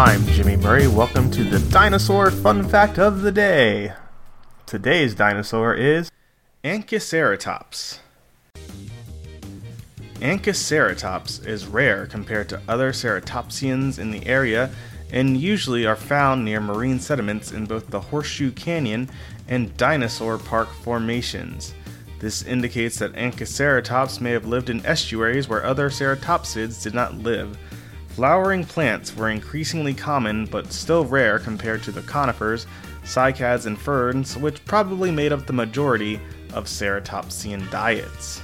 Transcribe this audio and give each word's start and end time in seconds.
Murray. 0.00 0.88
Welcome 0.88 1.30
to 1.32 1.44
the 1.44 1.58
dinosaur 1.70 2.30
fun 2.30 2.66
fact 2.66 2.98
of 2.98 3.20
the 3.20 3.30
day. 3.30 3.92
Today's 4.64 5.14
dinosaur 5.14 5.74
is 5.74 6.10
Anchiceratops. 6.64 7.98
Anchiceratops 10.14 11.46
is 11.46 11.66
rare 11.66 12.06
compared 12.06 12.48
to 12.48 12.62
other 12.66 12.92
ceratopsians 12.92 13.98
in 13.98 14.10
the 14.10 14.26
area 14.26 14.70
and 15.12 15.36
usually 15.36 15.84
are 15.84 15.96
found 15.96 16.46
near 16.46 16.62
marine 16.62 16.98
sediments 16.98 17.52
in 17.52 17.66
both 17.66 17.90
the 17.90 18.00
Horseshoe 18.00 18.52
Canyon 18.52 19.10
and 19.48 19.76
Dinosaur 19.76 20.38
Park 20.38 20.70
formations. 20.70 21.74
This 22.20 22.42
indicates 22.42 22.98
that 23.00 23.12
Anchiceratops 23.12 24.18
may 24.18 24.30
have 24.30 24.46
lived 24.46 24.70
in 24.70 24.84
estuaries 24.86 25.46
where 25.46 25.62
other 25.62 25.90
ceratopsids 25.90 26.82
did 26.82 26.94
not 26.94 27.18
live. 27.18 27.58
Flowering 28.10 28.64
plants 28.64 29.16
were 29.16 29.30
increasingly 29.30 29.94
common 29.94 30.44
but 30.46 30.72
still 30.72 31.04
rare 31.04 31.38
compared 31.38 31.82
to 31.84 31.92
the 31.92 32.02
conifers, 32.02 32.66
cycads, 33.04 33.66
and 33.66 33.78
ferns, 33.78 34.36
which 34.36 34.64
probably 34.64 35.10
made 35.10 35.32
up 35.32 35.46
the 35.46 35.52
majority 35.52 36.20
of 36.52 36.66
ceratopsian 36.66 37.70
diets. 37.70 38.42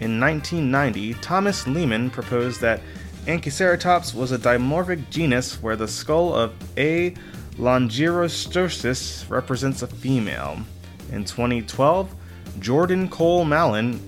In 0.00 0.18
1990, 0.18 1.14
Thomas 1.14 1.66
Lehman 1.66 2.08
proposed 2.10 2.60
that 2.62 2.80
Anchiceratops 3.26 4.14
was 4.14 4.32
a 4.32 4.38
dimorphic 4.38 5.10
genus 5.10 5.62
where 5.62 5.76
the 5.76 5.86
skull 5.86 6.34
of 6.34 6.54
A. 6.78 7.14
longirostris 7.58 9.28
represents 9.28 9.82
a 9.82 9.86
female. 9.86 10.58
In 11.12 11.24
2012, 11.24 12.14
Jordan 12.60 13.08
Cole 13.08 13.44
Mallon 13.44 14.00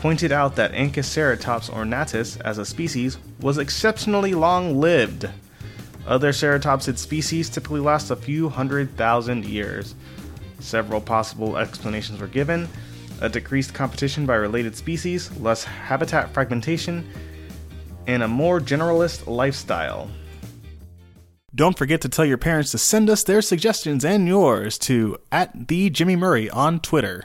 pointed 0.00 0.32
out 0.32 0.56
that 0.56 0.72
Anchiceratops 0.72 1.70
ornatus 1.70 2.40
as 2.42 2.58
a 2.58 2.64
species 2.64 3.18
was 3.40 3.58
exceptionally 3.58 4.34
long 4.34 4.80
lived. 4.80 5.28
Other 6.06 6.32
ceratopsid 6.32 6.98
species 6.98 7.50
typically 7.50 7.80
last 7.80 8.10
a 8.10 8.16
few 8.16 8.48
hundred 8.48 8.96
thousand 8.96 9.44
years. 9.44 9.94
Several 10.60 11.00
possible 11.00 11.56
explanations 11.56 12.20
were 12.20 12.26
given 12.26 12.68
a 13.20 13.28
decreased 13.28 13.74
competition 13.74 14.26
by 14.26 14.36
related 14.36 14.76
species, 14.76 15.36
less 15.38 15.64
habitat 15.64 16.32
fragmentation, 16.32 17.08
and 18.06 18.22
a 18.22 18.28
more 18.28 18.60
generalist 18.60 19.26
lifestyle. 19.26 20.08
Don't 21.54 21.76
forget 21.76 22.00
to 22.02 22.08
tell 22.08 22.24
your 22.24 22.38
parents 22.38 22.70
to 22.70 22.78
send 22.78 23.10
us 23.10 23.24
their 23.24 23.42
suggestions 23.42 24.04
and 24.04 24.28
yours 24.28 24.78
to 24.78 25.18
at 25.32 25.68
the 25.68 25.90
Jimmy 25.90 26.14
Murray 26.14 26.48
on 26.50 26.78
Twitter. 26.78 27.24